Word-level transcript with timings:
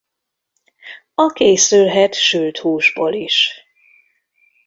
A 1.13 1.31
készülhet 1.33 2.13
sült 2.15 2.57
húsból 2.57 3.13
is. 3.13 3.49